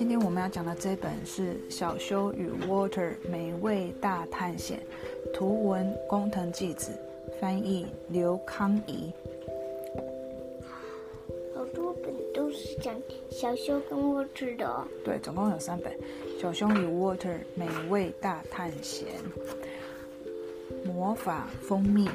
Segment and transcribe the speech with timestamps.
[0.00, 4.80] 今天我们要讲的这本是《小修与 Water 美味大探险》，
[5.34, 6.90] 图文工藤纪子，
[7.38, 9.12] 翻译刘康怡。
[11.54, 12.98] 好多本都是讲
[13.30, 14.88] 小修跟 Water 的哦。
[15.04, 15.92] 对，总共有三本，
[16.40, 19.06] 《小修与 Water 美味大探险》，
[20.90, 22.08] 魔法蜂蜜，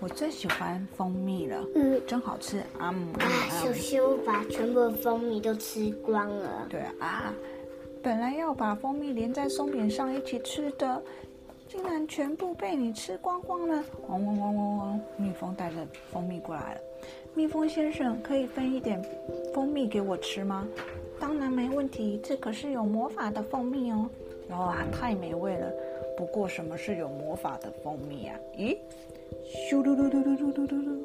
[0.00, 2.90] 我最喜欢蜂蜜了，嗯真好吃啊！
[2.94, 6.66] 嗯嗯啊，小嗯修把全部的蜂蜜都吃光了。
[6.70, 7.34] 对啊，
[8.02, 11.02] 本来要把蜂蜜连在松饼上一起吃的，
[11.66, 13.84] 竟然全部被你吃光光了！
[14.06, 15.76] 嗡嗡嗡嗡嗡，蜜蜂带着
[16.12, 16.80] 蜂蜜过来了。
[17.34, 19.04] 蜜蜂先生，可以分一点
[19.52, 20.66] 蜂蜜给我吃吗？
[21.18, 24.08] 当然没问题，这可是有魔法的蜂蜜哦！
[24.50, 25.72] 哇，太美味了！
[26.16, 28.36] 不过什么是有魔法的蜂蜜啊？
[28.56, 28.76] 咦，
[29.48, 30.98] 咻噜噜噜噜噜噜噜噜，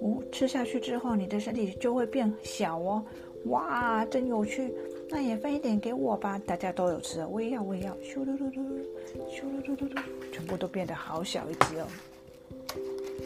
[0.00, 3.04] 哦，吃下去之后，你的身体就会变小哦。
[3.46, 4.74] 哇，真有趣！
[5.08, 7.92] 那也分一点给我吧，大家都有吃，我也要，我也要。
[7.98, 8.84] 咻噜噜噜噜，
[9.30, 10.02] 咻噜噜噜噜，
[10.32, 11.86] 全部都变得好小一只哦。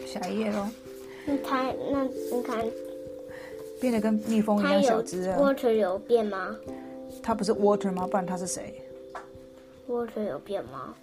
[0.05, 0.67] 下一页喽，
[1.25, 2.63] 那它那你看
[3.79, 5.39] 变得跟蜜蜂一样小只啊。
[5.39, 6.55] Water 有变吗
[7.23, 8.05] 它不是 water 吗？
[8.05, 8.79] 不然它是谁
[9.89, 10.93] ？？Water 有变吗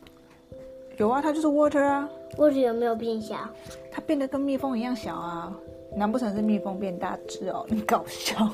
[0.96, 2.08] 有啊，它就是 water 啊。
[2.36, 3.36] ？Water 有没有变小？
[3.90, 5.58] 它变得跟蜜蜂一样小啊。
[5.96, 7.64] 难不成是蜜蜂变大只哦？
[7.68, 8.36] 你搞笑！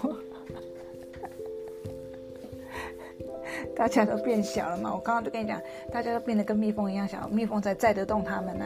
[3.74, 4.94] 大家都变小了嘛？
[4.94, 5.60] 我刚刚就跟你讲，
[5.92, 8.64] 大家都变得跟蜜蜂一样小，蜜蜂才载得动它们呢、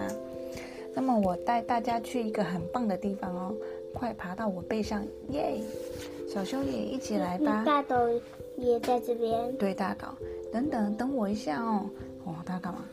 [0.94, 3.54] 那么我带大家去一个很棒的地方哦，
[3.94, 5.62] 快爬到我背上，耶！
[6.28, 7.62] 小修也一起来吧。
[7.64, 7.94] 大狗
[8.58, 9.56] 也在这边。
[9.56, 10.08] 对，大狗，
[10.52, 11.88] 等等，等我一下哦。
[12.26, 12.84] 哦，他干嘛？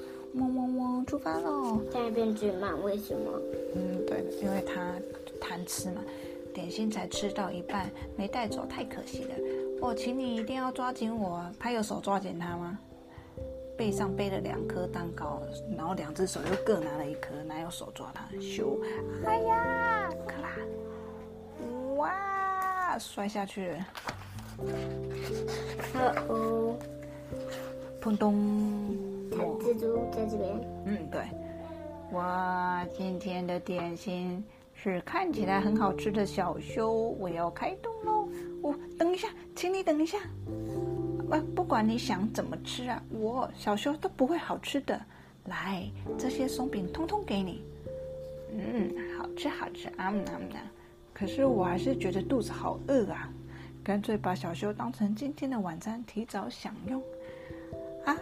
[1.06, 1.80] 出发喽！
[1.92, 3.40] 在那边最慢，为什么？
[3.76, 4.94] 嗯，对，因为他
[5.40, 6.02] 贪吃嘛，
[6.54, 9.36] 点心才吃到一半，没带走，太可惜了。
[9.80, 11.52] 我请你一定要抓紧我啊！
[11.60, 12.78] 他有手抓紧他吗？
[13.78, 15.42] 背上背了两颗蛋糕，
[15.78, 18.26] 然后两只手又各拿了一颗，哪有手抓他？
[18.38, 18.80] 咻！
[19.26, 20.50] 哎呀，克拉！
[21.98, 23.88] 哇，摔下去了，
[25.94, 26.78] 哦哦，
[28.02, 29.15] 砰咚！
[29.40, 30.60] 哦蜘蛛在这边。
[30.86, 31.22] 嗯，对。
[32.12, 38.30] 哇，今天的点心是看起来很好吃的小修，我要开动喽！
[38.62, 40.18] 哦，等一下，请你等一下。
[41.30, 45.02] 啊，不管你想怎么吃啊，我小修都不会好吃的。
[45.46, 45.84] 来，
[46.18, 47.64] 这些松饼通通给你。
[48.52, 50.72] 嗯，好吃好吃啊嗯啊嗯啊！
[51.14, 53.30] 可是我还是觉得肚子好饿啊，
[53.84, 57.02] 干脆把小修当成今天的晚餐，提早享用。
[58.06, 58.16] 啊！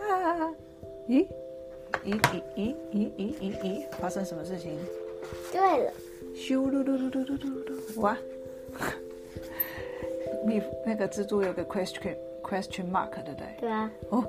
[1.08, 1.28] 咦？
[2.04, 3.92] 咦咦咦咦咦咦咦！
[4.00, 4.78] 发生什么事情？
[5.52, 5.94] 对了，
[6.36, 8.02] 咻噜噜噜噜噜噜噜！
[8.02, 8.18] 哇！
[10.46, 13.48] 蜜那个蜘蛛有个 question question mark，对不对？
[13.60, 14.26] 对啊，哦，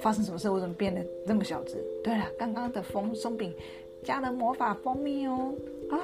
[0.00, 0.50] 发生什么事？
[0.50, 1.76] 我怎么变得那么小只？
[2.02, 3.54] 对了，刚刚的蜂松饼
[4.02, 5.54] 加了魔法蜂蜜哦！
[5.90, 5.96] 啊，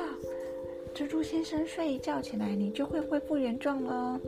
[0.95, 4.21] 蜘蛛先生睡一觉起来，你就会恢复原状了。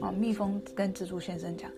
[0.00, 1.70] 哦，蜜蜂跟蜘蛛先生讲，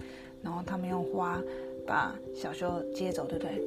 [0.43, 1.41] 然后他们用花
[1.87, 3.63] 把小修接走，对不对？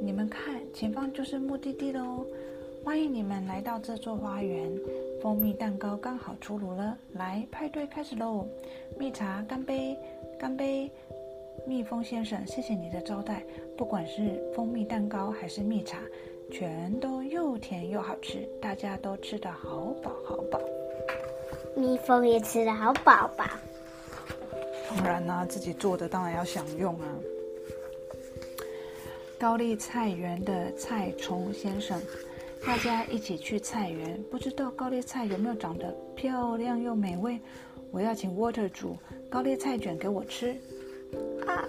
[0.00, 2.26] 你们看，前方就是目的地喽！
[2.84, 4.70] 欢迎你们来到这座花园，
[5.20, 8.44] 蜂蜜蛋糕刚好出炉了，来，派对开始喽！
[8.98, 9.96] 蜜茶，干杯，
[10.38, 10.90] 干杯！
[11.66, 13.44] 蜜蜂先生，谢谢你的招待，
[13.76, 15.98] 不管是蜂蜜蛋糕还是蜜茶，
[16.50, 20.58] 全都又甜又好吃，大家都吃得好饱好饱。
[21.76, 23.44] 蜜蜂也吃的好饱饱。
[24.88, 27.06] 当然啦、自己做的当然要享用啊。
[29.38, 32.00] 高丽菜园的菜虫先生，
[32.64, 37.40] 大家一起去菜园，不知道高丽菜有没有长得漂亮又美味？
[37.90, 38.96] 我要请 Water 煮
[39.28, 40.56] 高丽菜卷给我吃。
[41.46, 41.64] 啊，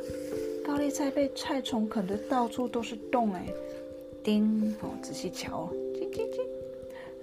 [0.63, 3.45] 高丽菜被菜虫啃得到处都是洞哎！
[4.23, 6.41] 叮，哦，仔细瞧哦，叽叽叽。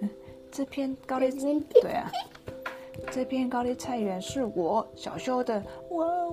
[0.00, 0.10] 嗯，
[0.50, 1.30] 这片高丽
[1.80, 2.10] 对啊，
[3.10, 5.60] 这片高丽菜园是我小修的，
[5.90, 6.32] 哇哦！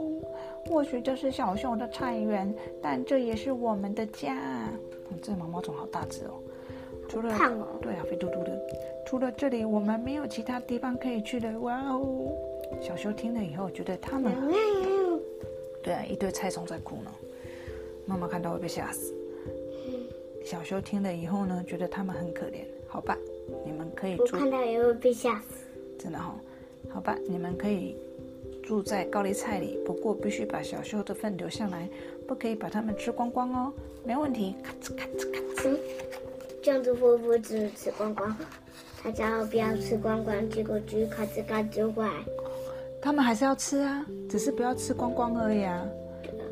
[0.68, 4.38] 或许这是小修的菜园，但这也是我们的家。
[5.10, 6.34] 嗯、这毛毛虫好大只哦，
[7.10, 8.56] 除了胖哦对啊，肥嘟嘟的。
[9.08, 11.60] 除了这里，我们没有其他地方可以去的。
[11.62, 12.32] 哇哦！
[12.80, 15.20] 小修听了以后，觉得他们嗯
[15.82, 17.12] 对啊，一堆菜虫在哭呢。
[18.06, 19.16] 妈妈看到会被吓死。
[20.46, 22.66] 小修听了以后呢，觉得他们很可怜。
[22.88, 23.18] 好吧，
[23.66, 25.66] 你们可以我看到也会被吓死。
[25.98, 26.36] 真的哈、
[26.98, 27.96] 好吧，你们可以
[28.64, 31.88] 住在高丽菜里，不过必须把小修的份留下来，
[32.28, 33.72] 不可以把它们吃光光哦。
[34.04, 35.70] 没问题，咔哧咔哧咔哧。
[35.70, 35.80] 嗯，
[36.64, 38.36] 这样子会不会只吃光光？
[39.04, 42.10] 大家不要吃光光，结果只咔吱咔吱坏。
[43.00, 45.88] 他们还是要吃啊，只是不要吃光光而已啊。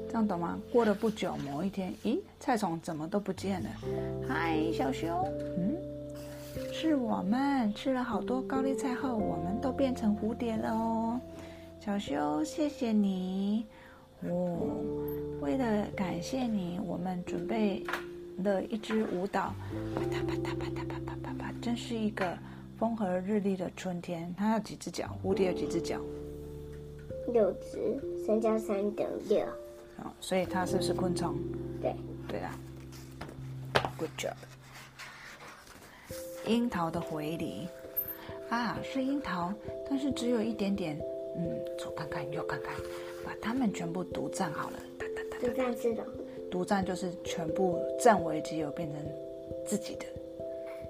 [0.07, 0.61] 这样懂吗？
[0.71, 3.69] 过了不久，某一天，咦，菜虫怎么都不见了？
[4.27, 5.07] 嗨，小修，
[5.57, 5.75] 嗯，
[6.85, 11.19] 是我们吃了好多高丽菜后，我们都变成蝴蝶了哦。
[11.79, 13.65] 小修，谢谢你。
[14.21, 14.69] 哦，
[15.41, 17.83] 为了感谢你，我们准备
[18.43, 19.51] 了一支舞蹈。
[19.95, 22.37] 啪嗒啪嗒啪嗒啪啪啪啪，真是一个
[22.77, 24.31] 风和日丽的春天。
[24.37, 25.17] 它有几只脚？
[25.23, 25.99] 蝴蝶有几只脚？
[27.33, 29.43] 六只，三加三等于六。
[30.03, 31.33] 哦，所以它是不是昆虫？
[31.81, 31.95] 对，
[32.27, 32.55] 对啊。
[33.97, 34.35] Good job。
[36.47, 37.67] 樱桃的回礼
[38.49, 39.53] 啊，是樱桃，
[39.89, 40.99] 但是只有一点点。
[41.37, 42.73] 嗯，左看看，右看看，
[43.25, 44.79] 把它们全部独占好了。
[44.97, 46.05] 哒哒哒独占是的。
[46.49, 49.01] 独占就是全部占为己有，变成
[49.65, 50.05] 自己的，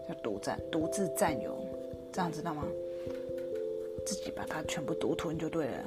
[0.08, 1.58] 叫独占，独自占有，
[2.12, 2.64] 这样知道吗？
[4.06, 5.84] 自己把它全部独吞就对了。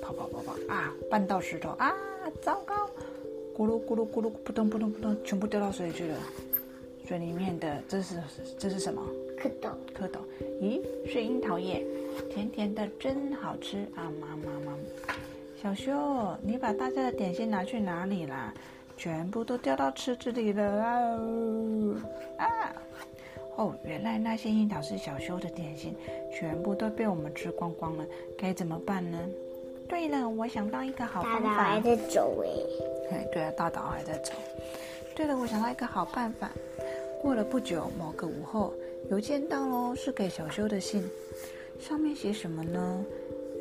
[0.00, 0.94] 跑跑跑跑啊！
[1.10, 1.94] 绊到石头啊！
[2.40, 2.74] 糟糕！
[3.54, 6.16] 咕噜咕噜咕噜，扑通扑通扑通，全部掉到水里去了。
[7.06, 8.16] 水里面的这是
[8.58, 9.02] 这是什么？
[9.38, 9.70] 蝌蚪。
[9.94, 10.18] 蝌蚪？
[10.60, 11.84] 咦，是樱桃叶，
[12.30, 14.10] 甜甜的，真好吃啊！
[14.20, 14.76] 妈妈妈，
[15.62, 18.52] 小修，你把大家的点心拿去哪里啦？
[18.96, 20.88] 全部都掉到池子里了啊！
[22.38, 22.48] 啊！
[23.56, 25.94] 哦，原来那些樱桃是小修的点心，
[26.32, 28.04] 全部都被我们吃光光了，
[28.38, 29.18] 该怎么办呢？
[29.86, 31.48] 对了，我想到一个好办法。
[31.48, 32.48] 大岛还在走哎。
[33.12, 34.32] 哎，对啊，大岛还在走。
[35.14, 36.50] 对了，我想到一个好办法。
[37.24, 38.74] 过了不久，某个午后，
[39.10, 41.02] 邮件到喽，是给小修的信。
[41.80, 43.02] 上面写什么呢？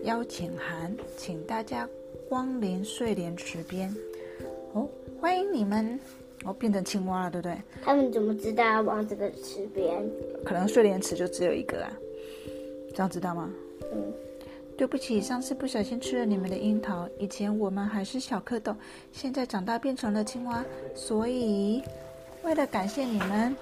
[0.03, 1.87] 邀请函，请大家
[2.27, 3.89] 光临睡莲池边。
[4.73, 4.85] 哦，
[5.17, 5.97] 欢迎你们。
[6.43, 7.57] 哦，变成青蛙了，对不对？
[7.81, 10.05] 他们怎么知道要往这个池边？
[10.43, 11.97] 可能睡莲池就只有一个啊。
[12.89, 13.49] 这样知道吗？
[13.93, 14.13] 嗯。
[14.75, 17.07] 对不起，上次不小心吃了你们的樱桃。
[17.17, 18.75] 以前我们还是小蝌蚪，
[19.13, 21.81] 现在长大变成了青蛙，所以
[22.43, 23.55] 为了感谢你们，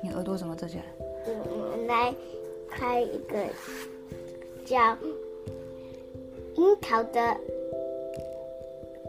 [0.00, 0.80] 你耳朵怎么这些？
[1.26, 2.14] 我们来
[2.70, 3.44] 开一个
[4.64, 4.96] 叫
[6.54, 7.36] 樱桃的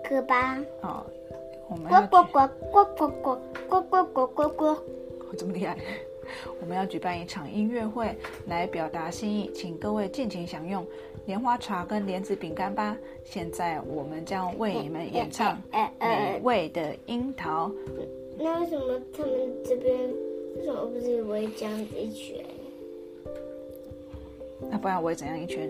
[0.04, 0.58] 歌吧。
[0.82, 1.06] 哦，
[1.70, 3.40] 我们呱呱呱呱呱呱
[3.70, 4.76] 呱呱呱呱呱，
[5.38, 5.78] 这么厉害！
[6.60, 8.16] 我们要举办一场音乐会
[8.48, 10.86] 来表达心意，请各位尽情享用
[11.26, 12.98] 莲花茶跟莲子饼干吧。
[13.24, 15.62] 现在我们将为你们演唱
[16.00, 17.70] 《美味的樱桃》。
[18.40, 19.32] 那为什么他们
[19.64, 19.96] 这边
[20.58, 22.44] 为什么不是围这样子一圈？
[24.72, 25.70] 那不然围怎样一圈？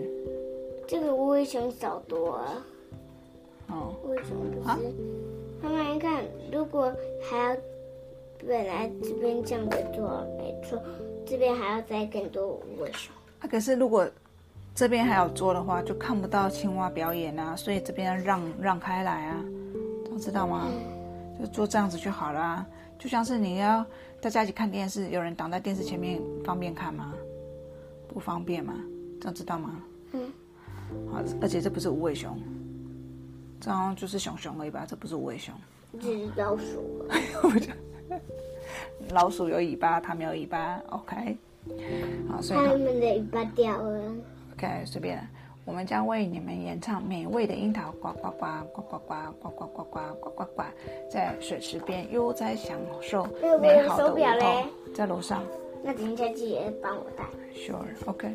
[0.86, 2.64] 这个乌龟熊少多了。
[3.68, 3.94] 哦。
[4.04, 4.92] 为什么不是？
[5.62, 7.56] 妈妈，你看，如果还要。
[8.48, 10.82] 本来这边这样子做没错，
[11.26, 13.12] 这边还要再更多五位数。
[13.38, 14.08] 啊，可是如果
[14.74, 19.44] 这边还要做的话，就看不到青蛙表演啊，所以这边要让让开来啊，
[20.06, 20.70] 都知道吗？
[21.40, 22.66] 就做这样子就好了，
[22.98, 23.84] 就像是你要
[24.20, 27.14] 大家一起看电视，有人挡在电视前面，方便看吗？
[28.08, 28.74] 不方便吗？
[29.20, 29.80] 这样知道吗？
[30.12, 30.32] 嗯。
[31.10, 32.36] 好，而且这不是无尾熊，
[33.60, 34.84] 这样就是熊熊而已吧？
[34.86, 35.54] 这不是无尾熊，
[36.00, 37.06] 这是老鼠。
[39.10, 40.80] 老鼠有尾巴，它没有尾巴。
[40.90, 41.36] OK，
[42.28, 44.12] 好，所以它们的尾巴掉了。
[44.54, 45.26] OK，随便。
[45.64, 50.62] 我们将为你们演唱美味的樱桃，呱呱呱呱呱呱呱呱呱呱呱呱呱，
[51.10, 53.26] 在水池边悠哉享受
[53.60, 54.64] 美好的午后。
[54.94, 55.42] 在楼上。
[55.82, 57.24] 那等一下记得帮我带。
[57.54, 58.34] Sure，OK。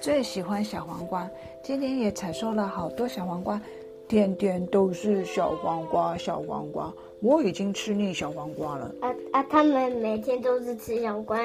[0.00, 1.28] 最喜欢小黄瓜，
[1.62, 3.60] 今天也采收了好多小黄瓜。
[4.08, 8.92] 天天都是小黄瓜，小黄瓜，我已经吃腻小黄瓜了。
[9.00, 9.42] 啊啊！
[9.44, 11.38] 他们每天都是吃小黄瓜，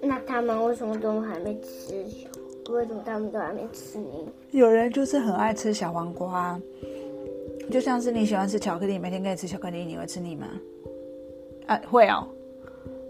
[0.00, 2.04] 那他们为什么都还没吃？
[2.70, 4.28] 为什么他们都还没吃腻？
[4.52, 6.60] 有人就是很爱吃小黄瓜，
[7.70, 10.46] 就像是你喜欢吃巧克力，每天给你吃巧克力，你会吃腻吗？
[11.66, 12.26] 啊，会哦。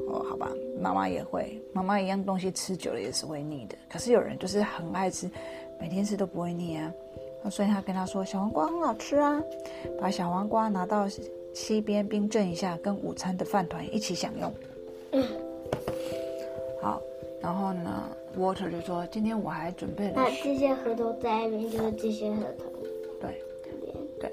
[0.08, 3.76] 哦，好吧，妈妈也会，妈妈一样东西吃久了也是会腻的。
[3.88, 5.30] 可是有人就是很爱吃，
[5.80, 6.92] 每天吃都不会腻啊。
[7.50, 9.42] 所以他跟他说：“小黄瓜很好吃啊，
[10.00, 11.06] 把小黄瓜拿到
[11.52, 14.52] 西边冰镇一下，跟午餐的饭团一起享用。”
[15.12, 15.24] 嗯，
[16.80, 17.00] 好。
[17.40, 18.08] 然后呢
[18.38, 20.14] ，Water 就说：“今天我还准备了……
[20.16, 22.72] 那这些合同在那边，就是这些合同。”
[23.20, 23.42] 对，
[24.20, 24.30] 对。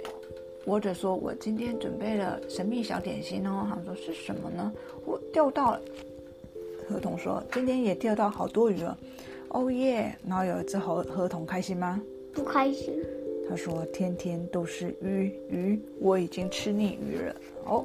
[0.65, 4.71] Water 说：“我今天准备了神秘小点心哦。”他说：“是什么呢？”
[5.05, 5.81] 我钓到了。
[6.87, 8.97] 合同说：“今天也钓到好多鱼了。”
[9.49, 10.15] 哦耶！
[10.27, 12.01] 然后有一只合合同开心吗？
[12.33, 12.93] 不开心。
[13.49, 17.83] 他说：“天天都是鱼鱼，我已经吃腻鱼了哦。”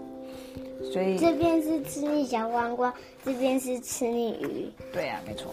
[0.93, 2.93] 所以这边是吃腻小黄瓜，
[3.25, 4.69] 这边是吃腻鱼。
[4.93, 5.51] 对呀，没错。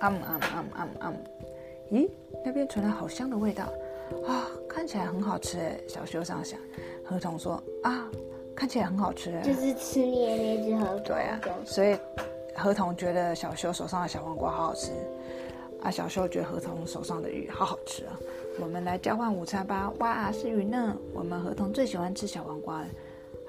[0.00, 1.14] 啊啊啊啊啊！
[1.90, 2.08] 咦，
[2.44, 3.64] 那边传来好香的味道
[4.26, 5.80] 啊，看起来很好吃哎。
[5.86, 6.58] 小修这样想。
[7.04, 8.08] 河童说啊，
[8.54, 9.42] 看起来很好吃哎。
[9.42, 11.02] 就是吃捏那只河童。
[11.04, 11.98] 对啊，所以
[12.56, 14.90] 河童觉得小修手上的小黄瓜好好吃，
[15.82, 18.18] 啊，小修觉得河童手上的鱼好好吃啊。
[18.58, 19.92] 我们来交换午餐吧。
[19.98, 20.96] 哇，是鱼呢。
[21.12, 22.86] 我们河童最喜欢吃小黄瓜了。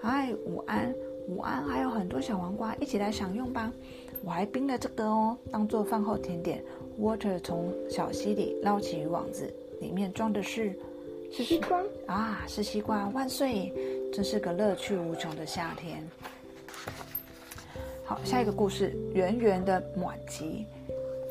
[0.01, 0.93] 嗨，午安，
[1.27, 3.71] 午安，还有很多小黄瓜，一起来享用吧。
[4.23, 6.63] 我还冰了这个哦，当做饭后甜点。
[6.99, 10.77] Water 从小溪里捞起渔网子，里面装的是
[11.31, 13.07] 是西瓜啊，是西瓜。
[13.09, 13.73] 万岁！
[14.13, 16.07] 真是个乐趣无穷的夏天。
[18.03, 20.65] 好，下一个故事，圆圆的马吉。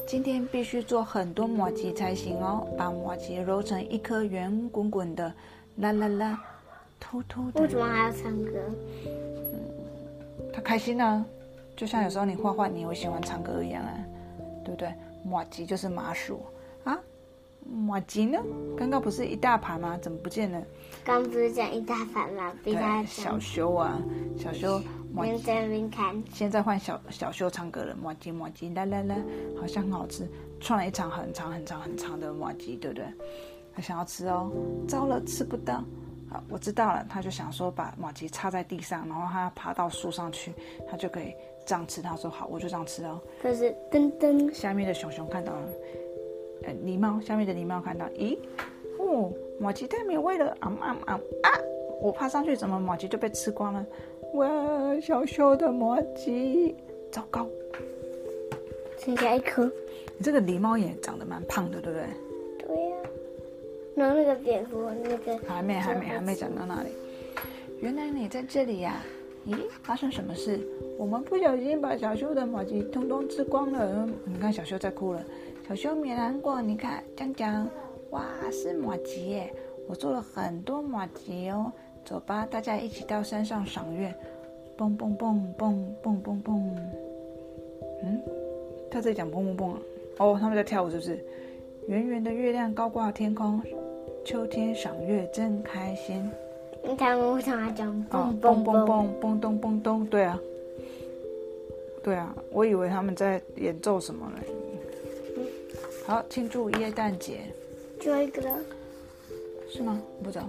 [0.06, 5.32] 今天必须做很多马吉才行哦，把马吉揉成一颗圆滚滚的，
[5.76, 6.42] 啦啦啦，
[6.98, 7.60] 偷偷的。
[7.60, 8.52] 为什么还要唱歌？
[9.06, 11.24] 嗯，他开心啊，
[11.76, 13.94] 就像有时候你画画，你会喜欢唱歌一样啊，
[14.64, 14.92] 对不对？
[15.24, 16.40] 马吉就是麻薯
[16.84, 16.98] 啊，
[17.66, 18.38] 马吉呢？
[18.76, 19.98] 刚刚不是一大盘吗？
[19.98, 20.62] 怎么不见了？
[21.04, 22.52] 刚不是讲一大盘吗？
[22.64, 24.00] 比他小修啊，
[24.38, 24.80] 小修。
[26.32, 29.16] 现在换小小修唱歌了，马吉马吉来来来，
[29.60, 30.24] 好像很好吃，
[30.60, 33.04] 串了一场很长很长很长的马吉，对不对？
[33.74, 34.52] 他想要吃哦，
[34.86, 35.82] 糟了，吃不到。
[36.30, 40.52] 好，我知道了，他就想说把马吉插在地上，然后他爬到树上去，
[40.88, 41.34] 他就可以
[41.70, 42.02] 这样吃。
[42.02, 43.20] 他说好，我就这样吃哦。
[43.40, 45.68] 可是噔噔，下面的熊熊看到了，
[46.64, 48.36] 呃，狸猫下面的狸猫看到，咦，
[48.98, 51.48] 哦，马吉太美味了，啊啊啊啊！
[52.02, 53.86] 我爬上去，怎么马吉就被吃光了？
[54.34, 56.74] 哇，小小的马吉，
[57.12, 57.46] 糟糕，
[58.98, 59.70] 剩下一颗。
[60.18, 62.06] 你这个狸猫也长得蛮胖的，对不对？
[62.66, 62.96] 对呀。
[63.94, 66.90] 然后那个蝙蝠，那个还没还没还没讲到那里。
[67.80, 69.00] 原来你在这里呀？
[69.46, 70.60] 咦，发生什么事？
[71.00, 74.06] 我们不小心把小修的马吉通通吃光了。
[74.26, 75.24] 你看小修在哭了。
[75.66, 77.66] 小修别难过，你看江江，
[78.10, 79.50] 哇，是马吉耶！
[79.88, 81.72] 我做了很多马吉哦。
[82.04, 84.14] 走吧，大家一起到山上赏月。
[84.76, 86.76] 蹦蹦蹦蹦蹦蹦蹦。
[88.02, 88.20] 嗯，
[88.90, 89.78] 他在讲蹦蹦蹦啊。
[90.18, 91.24] 哦，他们在跳舞是不是？
[91.88, 93.58] 圆圆的月亮高挂天空，
[94.22, 96.30] 秋天赏月真开心。
[96.98, 100.04] 他们为什么讲蹦蹦蹦蹦蹦咚蹦咚？
[100.04, 100.38] 对啊，
[102.02, 104.38] 对啊，我以为他们在演奏什么呢？
[106.06, 107.40] 好，庆祝耶诞节。
[108.00, 108.58] 最后一个了。
[109.70, 110.02] 是吗？
[110.24, 110.48] 不知道。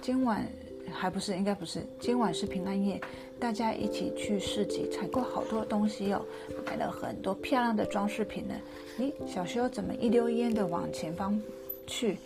[0.00, 0.46] 今晚
[0.92, 1.82] 还不是，应该不是。
[1.98, 3.00] 今晚是平安夜，
[3.40, 6.24] 大家一起去市集采购好多东西哦，
[6.64, 8.54] 买了很多漂亮的装饰品呢。
[8.98, 11.40] 咦，小修怎么一溜烟的往前方
[11.86, 12.18] 去？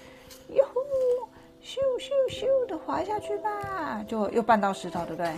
[0.48, 0.80] 哟呼，
[1.64, 5.32] 咻咻咻的滑下去吧，就又绊到石头，对不对？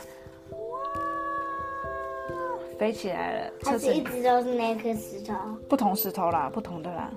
[2.75, 3.53] 哇，飞起来了！
[3.61, 5.35] 它是一直都是那颗石头？
[5.69, 7.11] 不同石头啦，不同的啦，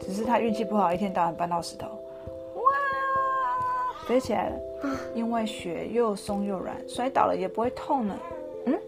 [0.00, 1.86] 只是他运气不好，一天到晚搬到石头。
[4.06, 4.56] 飞起来了，
[5.14, 8.16] 因为雪又松又软，摔倒了也不会痛呢。
[8.66, 8.80] 嗯，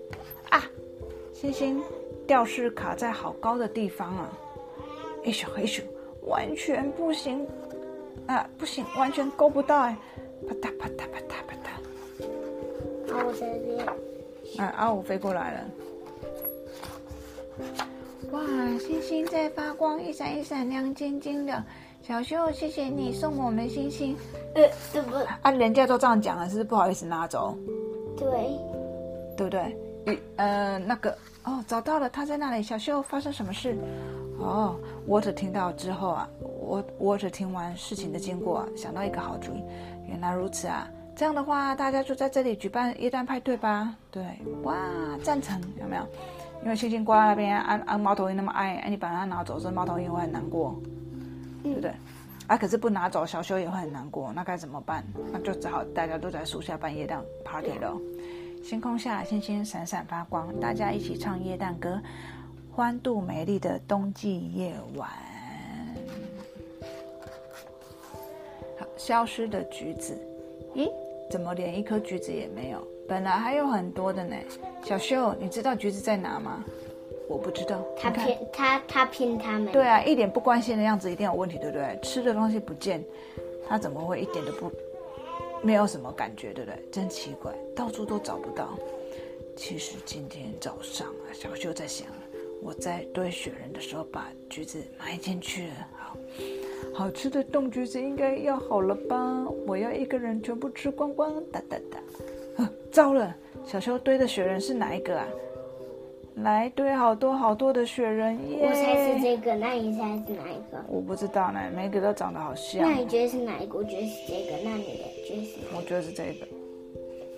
[0.50, 0.62] 啊，
[1.32, 1.82] 星星
[2.25, 4.30] 吊饰卡在好高的地方啊！
[5.25, 5.82] 一咻哎咻，
[6.23, 7.44] 完全不行
[8.26, 9.97] 啊，不行，完全够不到哎！
[10.47, 13.16] 啪嗒啪嗒啪嗒啪嗒。
[13.16, 14.07] 阿五在这边。
[14.56, 15.64] 啊，阿五飞过来了。
[18.32, 18.40] 哇，
[18.78, 21.62] 星星在发光，一闪一闪，亮晶晶的。
[22.02, 24.16] 小秀，谢谢你送我们星星。
[24.54, 24.62] 呃，
[24.92, 25.22] 怎么？
[25.42, 27.56] 啊，人家都这样讲了，是不是不好意思拿走？
[28.16, 28.26] 对，
[29.36, 29.76] 对不对？
[30.36, 31.10] 呃，那个，
[31.44, 32.62] 哦，找到了，他在那里。
[32.62, 33.76] 小秀，发生什么事？
[34.38, 34.74] 哦，
[35.06, 36.28] 沃特听到之后啊，
[36.62, 39.62] 沃沃特听完事情的经过，想到一个好主意。
[40.06, 40.88] 原来如此啊，
[41.18, 43.92] 这样的话，大家就在这里举办耶诞派对吧？
[44.08, 44.22] 对，
[44.62, 44.76] 哇，
[45.20, 46.06] 赞成，有没有？
[46.62, 50.80] 因为星星挂在那边，按按猫头鹰那么爱，哎，你把它拿走，这猫头鹰会很难过。
[51.64, 51.92] 对不对？
[52.46, 54.32] 啊，可是不拿走，小修也会很难过。
[54.32, 55.04] 那该怎么办？
[55.32, 57.96] 那就只好大家都在树下办夜蛋 party 了。
[58.62, 62.00] 星空下，星星闪闪发光，大家一起唱夜蛋歌，
[62.70, 65.10] 欢度美丽的冬季夜晚。
[68.78, 70.16] 好，消失的橘子，
[70.75, 70.88] 咦，
[71.30, 72.78] 怎么连一颗橘子也没有？
[73.06, 74.37] 本来还有很多的呢。
[74.85, 76.64] 小秀，你知道橘子在哪吗？
[77.28, 79.70] 我不知道，他骗他，他骗他们。
[79.70, 81.99] 对啊，一点不关心的样子，一定有问题，对不对？
[82.02, 83.04] 吃的东西不见，
[83.68, 84.73] 他怎么会一点都不
[85.62, 86.82] 没有什么感觉，对不对？
[86.90, 88.70] 真奇怪，到处都找不到。
[89.56, 92.06] 其实今天早上啊，小秀在想，
[92.62, 95.88] 我在堆雪人的时候把橘子埋进去了。
[95.99, 96.16] 好，
[96.94, 99.47] 好吃的冻橘子应该要好了吧？
[99.66, 102.62] 我要一个人全部吃光光，哒哒哒。
[102.62, 105.26] 啊，糟了，小秀堆的雪人是哪一个啊？
[106.37, 108.58] 来堆好多好多的雪人耶！
[108.62, 110.85] 我猜是这个，那你猜是哪一个？
[110.88, 112.97] 我不知道呢，每个都长得好像那。
[112.97, 113.76] 你觉得是哪一个？
[113.78, 116.47] 我觉得是这个，那你的觉得是哪我觉得是这个。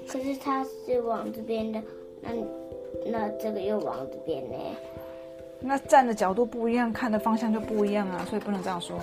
[0.07, 1.83] 可是它是往这边的，
[2.21, 2.31] 那
[3.07, 4.57] 那这个又往这边呢？
[5.61, 8.99] 那站的角度不一样，看的方向就不一样啊，所以不能这样说。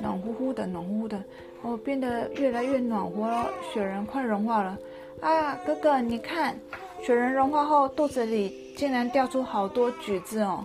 [0.00, 1.22] 暖乎乎的，暖乎乎的，
[1.62, 4.78] 哦，变得越来越暖和了，雪人快融化了。
[5.20, 6.58] 啊，哥哥，你看，
[7.02, 10.64] 雪人融化后，肚子里竟然掉出好多橘子哦，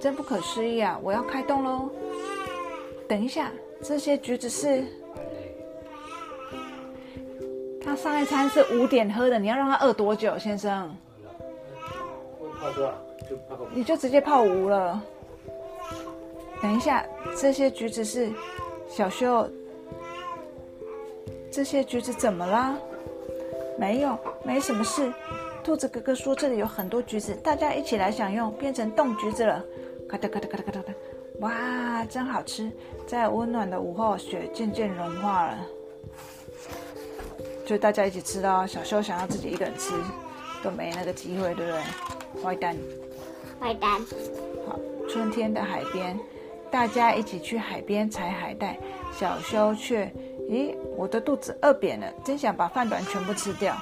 [0.00, 0.98] 真不可思议啊！
[1.02, 1.88] 我要开动喽。
[3.08, 3.50] 等一下，
[3.82, 4.84] 这些橘子是……
[7.82, 10.94] 他上一餐是五点喝的，你要让他饿多久，先生？
[13.72, 15.02] 你就直接泡无了。
[16.62, 17.04] 等一下，
[17.36, 18.30] 这些橘子是
[18.88, 19.48] 小秀，
[21.50, 22.74] 这些橘子怎么啦？
[23.78, 25.12] 没有，没什么事。
[25.62, 29.62] 兔子哥哥说这里有很多橘子，大家一起来享用，变成冻橘子了。
[30.08, 30.94] 咔哒咔哒咔哒咔哒哒，
[31.40, 32.70] 哇，真好吃！
[33.06, 35.58] 在温暖的午后，雪渐渐融化了。
[37.66, 38.64] 就大家一起吃的哦。
[38.66, 39.92] 小修想要自己一个人吃，
[40.62, 41.80] 都没那个机会，对不对？
[42.42, 42.76] 坏蛋。
[43.60, 44.00] 坏蛋，
[44.68, 44.78] 好，
[45.08, 46.18] 春天的海边，
[46.70, 48.78] 大家一起去海边采海带。
[49.12, 50.12] 小修却，
[50.48, 53.74] 咦，我的肚子饿扁了，真想把饭团全部吃掉。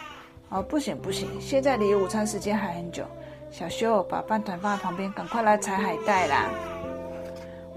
[0.51, 3.05] 哦，不行不行，现在离午餐时间还很久。
[3.51, 6.49] 小修把饭团放在旁边，赶快来采海带啦！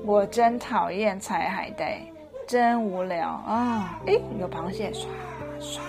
[0.04, 2.00] 我真讨厌采海带，
[2.48, 4.00] 真无聊啊！
[4.06, 5.06] 诶，有螃蟹，唰
[5.60, 5.80] 唰，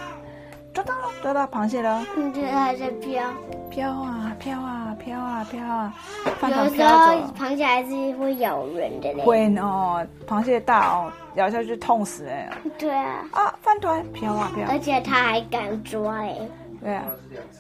[0.73, 2.05] 抓到了，抓到螃蟹了。
[2.17, 3.23] 你觉得它在飘？
[3.71, 5.95] 飘啊飘啊飘啊飘啊，
[6.41, 7.33] 饭有时团飘候。
[7.35, 9.23] 螃蟹还是会咬人的嘞。
[9.25, 12.51] 会哦，螃蟹大哦，咬下去痛死哎！
[12.79, 16.37] 对啊，啊，饭团飘啊飘，而且它还敢抓哎，
[16.81, 17.05] 对啊，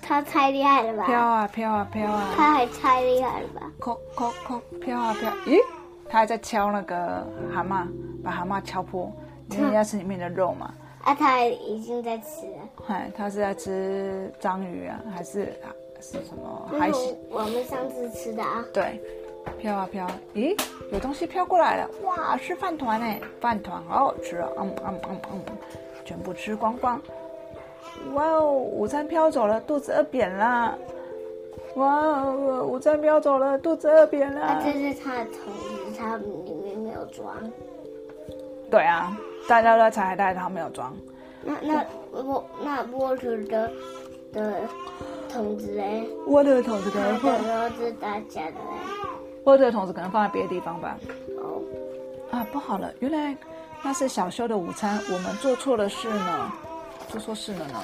[0.03, 1.07] 它太厉害了吧？
[1.07, 3.62] 飘啊飘啊飘啊，它还太厉害了吧？
[3.79, 5.59] 扣扣扣，飘啊飘，咦，
[6.09, 7.87] 它还在敲那个蛤蟆，
[8.25, 9.12] 把蛤蟆敲破，
[9.51, 10.73] 因为要吃里面的肉嘛。
[11.09, 12.68] 啊，他已经在吃了。
[12.87, 18.62] 嗨，他是在吃章鱼啊，还是啊是什么就海是我们上次吃的啊。
[18.75, 19.01] 对，
[19.59, 20.55] 飘啊飘，咦，
[20.92, 25.42] 有东西飘过来了，哇，是饭团哎，饭团好好吃啊，嗯嗯嗯嗯，
[26.05, 27.01] 全部吃光光。
[28.12, 30.79] 哇哦，午餐飘走了，肚子饿扁了。
[31.77, 34.42] 哇哦，午餐飘走了，肚子饿扁了。
[34.42, 37.35] 啊，这是他的桶子，它里面没有装。
[38.71, 39.16] 对啊，
[39.49, 40.95] 大家都在拆海带，他没有装。
[41.43, 43.71] 那那我那沃特的
[44.33, 44.61] 的
[45.33, 46.07] 桶子嘞？
[46.27, 48.79] 我的桶子可能它放，的是大家的嘞。
[49.45, 50.99] 我的桶子可能放在别的地方吧。
[51.39, 51.63] 哦，
[52.31, 53.35] 啊，不好了，原来
[53.83, 56.53] 那是小修的午餐，我们做错了事呢，
[57.09, 57.83] 做错事了呢。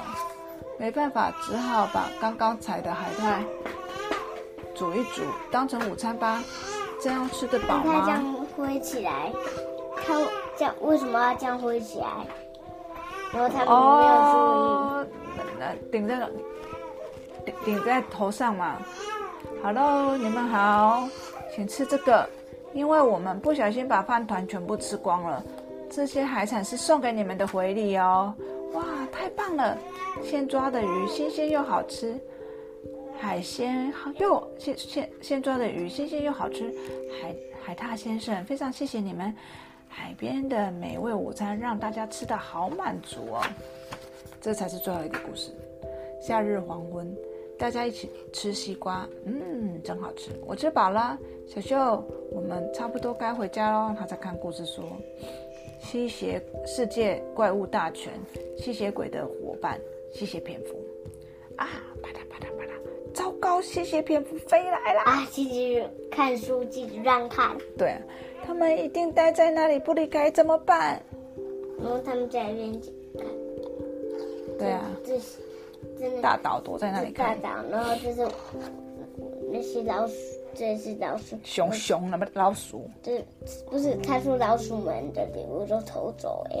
[0.77, 3.43] 没办法，只好把刚刚采的海带
[4.75, 6.43] 煮一煮，当成午餐吧。
[7.01, 8.01] 这样吃得饱吗？
[8.01, 9.31] 它这样挥起来，
[10.05, 10.13] 它
[10.57, 12.07] 这样为什么要这样挥起来？
[13.33, 16.17] 然后他们没哦，那那顶在
[17.45, 18.77] 顶顶在头上嘛。
[19.61, 21.07] Hello，你们好，
[21.53, 22.27] 请吃这个，
[22.73, 25.43] 因为我们不小心把饭团全部吃光了。
[25.89, 28.33] 这些海产是送给你们的回礼哦。
[28.73, 29.77] 哇，太棒了！
[30.23, 32.17] 现抓的鱼新鲜又好吃，
[33.19, 36.73] 海鲜好又现现现抓的鱼新鲜又好吃。
[37.21, 39.35] 海海獭先生，非常谢谢你们。
[39.97, 43.41] 海边的美味午餐让大家吃的好满足哦。
[44.41, 45.51] 这才是最后一个故事。
[46.21, 47.15] 夏日黄昏，
[47.57, 50.31] 大家一起吃西瓜，嗯，真好吃。
[50.45, 53.95] 我吃饱了，小秀，我们差不多该回家喽。
[53.97, 54.83] 他在看故事说，
[55.79, 58.11] 吸血世界怪物大全，
[58.57, 59.79] 吸血鬼的伙伴，
[60.11, 60.75] 吸血蝙蝠。
[61.55, 61.69] 啊，
[62.03, 65.03] 啪嗒啪嗒啪嗒，糟糕，吸血蝙蝠飞来啦！
[65.05, 65.81] 啊，继续
[66.11, 67.55] 看书，继续乱看。
[67.77, 68.01] 对啊，
[68.45, 71.01] 他们一定待在那里不离开，怎么办？
[71.79, 72.71] 然后他们在那边
[73.17, 73.25] 看，
[74.59, 75.39] 对啊，这是
[75.99, 77.39] 真的大岛躲在那里看。
[77.41, 78.27] 大岛，然后就是
[79.51, 80.13] 那些老鼠，
[80.53, 83.23] 这是老鼠，熊熊那么老鼠，这
[83.69, 86.55] 不是他说老鼠们的礼物都偷走哎、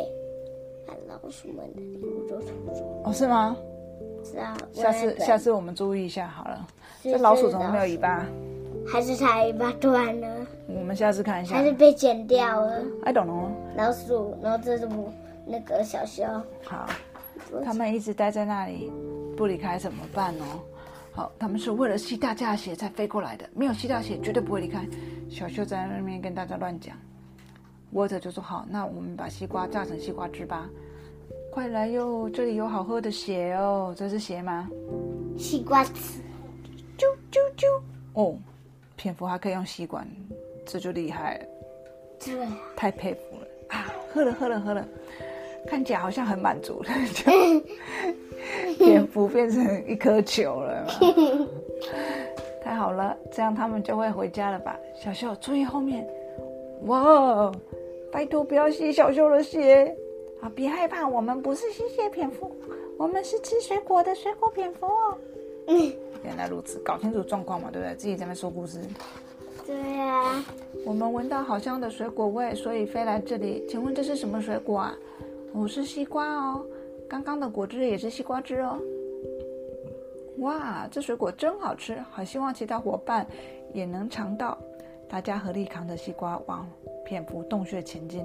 [0.85, 3.55] 把老鼠们的礼物都偷走，哦，是吗？
[4.23, 6.67] 是啊，下次下次我们注意一下好了。
[7.03, 8.25] 是这老鼠怎么没有尾巴？
[8.87, 11.63] 还是它尾巴断了，我们下次看一下还。
[11.63, 13.49] 是被剪掉了？I don't know。
[13.75, 15.11] 老鼠，然后这是我
[15.45, 16.25] 那个小熊，
[16.63, 16.87] 好，
[17.63, 18.91] 他们一直待在那里
[19.35, 20.45] 不离开怎么办呢？
[21.11, 24.85] 好，他们是为了吸大家的血才飞过来的，没有吸到血绝对不会离开。
[25.29, 26.95] 小秀在那边跟大家乱讲，
[27.91, 30.69] 沃特就说好，那我们把西瓜榨成西瓜汁吧。
[31.51, 34.69] 快来哟，这里有好喝的血哦，这是血吗？
[35.37, 36.21] 西瓜汁，
[36.97, 37.65] 啾啾，啾。
[38.13, 38.35] 哦，
[38.95, 40.07] 蝙蝠还可以用吸管，
[40.65, 41.45] 这就厉害了，
[42.23, 43.93] 对啊，太佩服了啊！
[44.13, 44.87] 喝了喝了喝了，
[45.67, 47.25] 看起来好像很满足了，就
[48.85, 50.87] 蝙蝠变成一颗球了。
[52.63, 54.79] 太好了，这样他们就会回家了吧？
[54.95, 56.07] 小秀注意后面，
[56.85, 57.51] 哇！
[58.11, 59.93] 拜托不要吸小秀的血
[60.41, 60.49] 啊！
[60.55, 62.49] 别害怕，我们不是吸血蝙蝠，
[62.97, 65.17] 我们是吃水果的水果蝙蝠哦。
[65.67, 65.91] 嗯，
[66.23, 67.95] 原来如此，搞清楚状况嘛，对不对？
[67.95, 68.79] 自己在那说故事。
[69.65, 70.45] 对啊，
[70.85, 73.65] 我们闻到好香的水果味，所以飞来这里。
[73.67, 74.95] 请问这是什么水果啊？
[75.53, 76.65] 我是西瓜哦，
[77.09, 78.79] 刚刚的果汁也是西瓜汁哦。
[80.39, 83.25] 哇，这水果真好吃，好希望其他伙伴
[83.73, 84.57] 也能尝到。
[85.07, 86.69] 大家合力扛着西瓜往
[87.05, 88.23] 蝙蝠洞穴前进。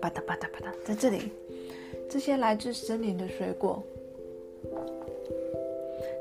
[0.00, 1.32] 吧嗒吧嗒吧嗒，在这里，
[2.08, 3.82] 这些来自森林的水果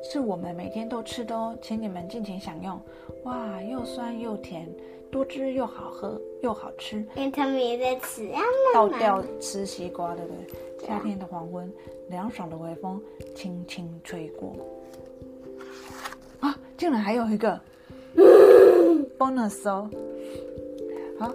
[0.04, 2.80] 是我们每天都吃的哦，请你们尽情享用。
[3.24, 4.68] 哇，又酸又甜，
[5.12, 7.06] 多汁又好喝又好吃。
[7.16, 8.42] 因为他们也在吃啊
[8.74, 10.88] 倒掉吃西瓜，对不对？
[10.88, 11.72] 夏天的黄昏，
[12.10, 13.02] 凉爽的微风
[13.36, 14.56] 轻轻吹过。
[16.40, 17.60] 啊，竟然还有一个
[19.18, 19.90] bonus 哦！
[21.20, 21.34] 好，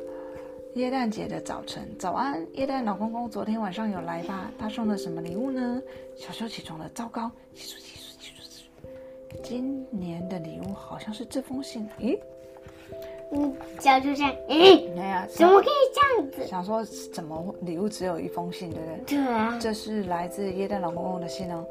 [0.74, 4.50] 耶诞节的早晨，早安，耶诞老公公昨天晚上有来吧？
[4.58, 5.82] 他送了什么礼物呢？
[6.16, 7.30] 小修起床了，糟糕！
[7.52, 8.01] 洗漱洗。
[9.42, 11.88] 今年的礼物好像是这封信。
[12.00, 12.18] 咦，
[13.32, 16.46] 嗯，小就这样，咦，哎呀，怎么可以这样子？
[16.46, 19.16] 想说怎么礼物只有一封信，对不对？
[19.16, 21.64] 对啊，这是来自耶诞老公公的信哦。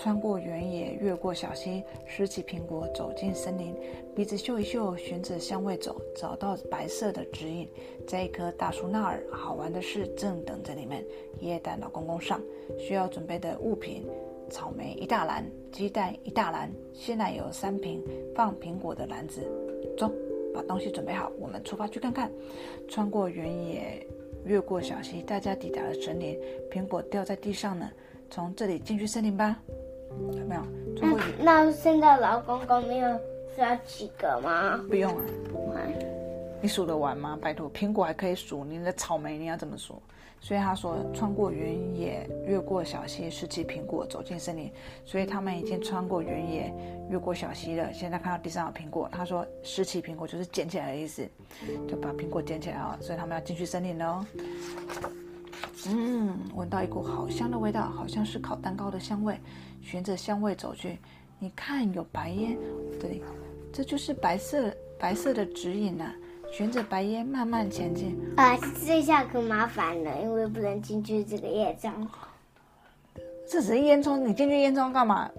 [0.00, 3.74] 穿过原野，越过小溪，拾起苹果，走进森林，
[4.14, 7.68] 鼻子嗅一嗅，循着香味走，找到白色的指引，
[8.06, 11.04] 在一棵大树那儿，好玩的事正等着你们。
[11.40, 12.40] 耶诞老公公上，
[12.78, 14.06] 需要准备的物品：
[14.48, 18.02] 草莓一大篮，鸡蛋一大篮，鲜奶油三瓶，
[18.34, 19.40] 放苹果的篮子。
[19.96, 20.10] 走，
[20.54, 22.30] 把东西准备好，我们出发去看看。
[22.88, 24.06] 穿过原野，
[24.44, 26.38] 越过小溪，大家抵达了森林，
[26.70, 27.90] 苹果掉在地上呢。
[28.30, 29.56] 从这里进去森林吧。
[30.32, 30.62] 有没有？
[31.00, 33.08] 那那现在老公公没有
[33.54, 34.84] 需要几个吗？
[34.88, 35.24] 不用啊，
[36.60, 37.38] 你数得完吗？
[37.40, 40.02] 拜托，苹果还可以数，你的草莓你要怎么数？
[40.40, 44.70] 所以他说，穿过原野，越过小溪，拾起苹果，走进森林。
[45.04, 46.72] 所以他们已经穿过原野，
[47.10, 47.92] 越过小溪了。
[47.92, 51.28] 现在看到地上有苹果，他说拾起苹果就是捡起来的意思，
[51.88, 52.96] 就把苹果捡起来啊。
[53.00, 54.26] 所以他们要进去森林了。
[55.88, 59.36] 嗯，闻到一股好香的味道，好像是烤蛋糕的香味。
[59.80, 60.98] 循着香味走去，
[61.38, 62.58] 你看有白烟，
[63.00, 63.22] 对，
[63.72, 66.12] 这就是白色白色的指引呐、
[66.50, 68.18] 循着白烟慢慢前进。
[68.36, 71.92] 啊，这下可麻烦了，因为不能进去这个烟囱。
[73.46, 75.30] 这只是烟囱，你进去烟囱干嘛？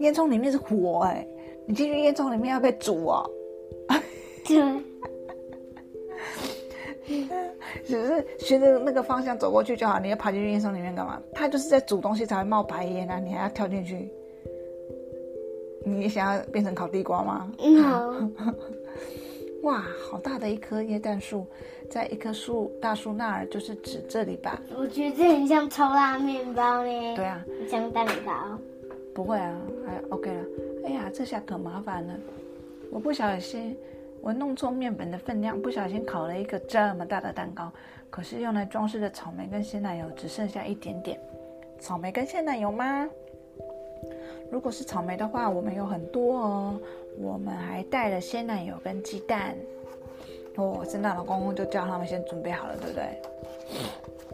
[0.00, 1.26] 烟囱里面是火哎、
[1.66, 3.30] 你进去烟囱里面要被煮哦。
[4.46, 4.82] 对，
[7.86, 11.20] 只是循着那个方向走过去就好，你要爬进去烟囱里面干嘛？
[11.32, 14.10] 它就是在煮东西才会冒白烟啊，你还要跳进去？
[15.86, 17.52] 你想要变成烤地瓜吗？
[17.58, 18.14] 嗯好，
[19.64, 21.46] 哇，好大的一棵椰蛋树，
[21.90, 24.60] 在一棵树大树那儿，就是指这里吧？
[24.76, 27.16] 我觉得这很像超辣面包呢。
[27.16, 28.32] 对，啊，像蛋糕。
[29.14, 30.44] 不会啊，还，OK 了。
[30.86, 32.14] 哎呀，这下可麻烦了，
[32.90, 33.74] 我不小心，
[34.20, 37.72] 我弄错面粉的分量，不小心烤了一个这么大的蛋糕。
[38.10, 41.18] 可是用来装饰的草莓跟鲜奶油只剩下一点点。
[41.78, 43.08] 草莓跟鲜奶油吗？
[44.50, 46.80] 如果是草莓的话，我们有很多哦。
[47.18, 49.56] 我们还带了鲜奶油跟鸡蛋。
[50.56, 53.22] 哦，圣诞老公公就叫他们先准备好了，对不对？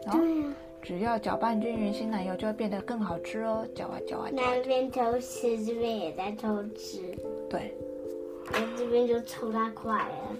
[0.07, 3.67] 然后对啊，只要搅拌均匀，鲜奶油就会变得更好吃哦。
[3.75, 7.01] 搅啊搅啊搅啊那，边偷吃，这边也在偷吃，
[7.49, 7.75] 对。
[8.53, 10.37] 我这边就抽大块了。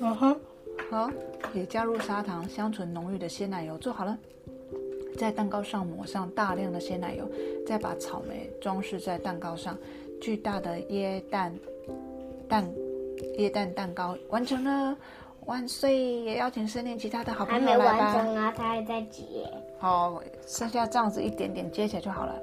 [0.00, 0.40] 嗯哼，
[0.90, 1.10] 好，
[1.52, 4.16] 也加入砂糖，香醇浓郁的鲜奶油做好了。
[5.16, 7.28] 在蛋糕上抹上大量的鲜奶油，
[7.66, 9.76] 再把草莓装饰在蛋糕上。
[10.20, 11.54] 巨大的椰蛋
[12.46, 12.70] 蛋
[13.38, 14.94] 椰蛋蛋糕完成了，
[15.46, 15.96] 万岁！
[15.96, 17.84] 也邀请森林其他的好朋友来吧。
[17.84, 19.22] 还没完成啊，他还在结。
[19.78, 22.34] 好，剩下这样子一点点接起来就好了。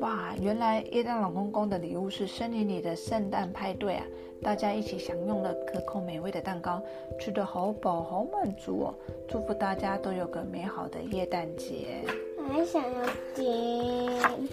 [0.00, 4.04] 哇，原来耶诞老公公的礼物是森林里的圣诞派对啊！
[4.42, 6.82] 大家一起享用了可口美味的蛋糕，
[7.18, 8.94] 吃得好饱好满足哦！
[9.28, 12.04] 祝福大家都有个美好的耶诞节。
[12.36, 14.48] 我还想要听。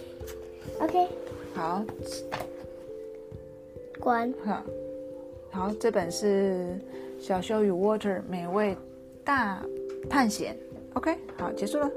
[0.80, 1.08] OK，
[1.54, 1.84] 好，
[4.00, 4.32] 关。
[4.44, 4.62] 好，
[5.50, 6.80] 好，这本是
[7.22, 8.74] 《小修与 Water 美味
[9.22, 9.62] 大
[10.08, 10.56] 探险》。
[10.96, 11.90] OK，好，结束了。